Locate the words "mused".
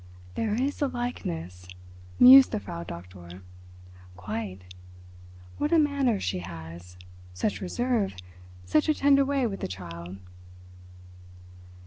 2.19-2.49